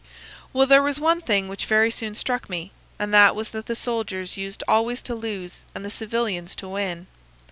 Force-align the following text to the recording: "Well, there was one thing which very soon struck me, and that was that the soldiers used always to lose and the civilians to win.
"Well, 0.51 0.65
there 0.65 0.81
was 0.81 0.99
one 0.99 1.21
thing 1.21 1.47
which 1.47 1.67
very 1.67 1.91
soon 1.91 2.15
struck 2.15 2.49
me, 2.49 2.71
and 2.97 3.13
that 3.13 3.35
was 3.35 3.51
that 3.51 3.67
the 3.67 3.75
soldiers 3.75 4.35
used 4.35 4.63
always 4.67 4.99
to 5.03 5.13
lose 5.13 5.61
and 5.75 5.85
the 5.85 5.91
civilians 5.91 6.55
to 6.55 6.67
win. 6.67 7.05